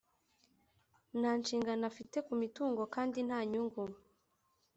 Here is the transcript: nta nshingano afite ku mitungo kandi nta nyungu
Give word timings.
nta 1.19 1.31
nshingano 1.41 1.83
afite 1.91 2.17
ku 2.25 2.33
mitungo 2.41 2.81
kandi 2.95 3.17
nta 3.27 3.39
nyungu 3.51 3.83